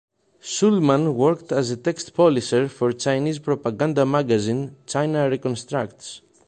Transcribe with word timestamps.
Shulman 0.41 1.13
worked 1.13 1.51
as 1.51 1.69
a 1.69 1.77
text-polisher 1.77 2.67
for 2.69 2.91
Chinese 2.91 3.37
propaganda 3.37 4.03
magazine 4.03 4.75
"China 4.87 5.29
Reconstructs". 5.29 6.21